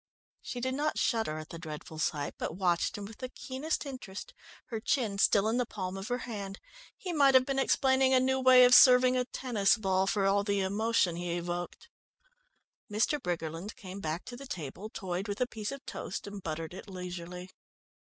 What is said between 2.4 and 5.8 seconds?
watched him with the keenest interest, her chin still in the